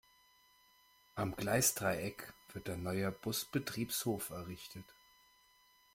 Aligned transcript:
Am 1.13 1.35
Gleisdreieck 1.35 2.33
wird 2.53 2.67
ein 2.71 2.81
neuer 2.81 3.11
Busbetriebshof 3.11 4.31
errichtet. 4.31 4.85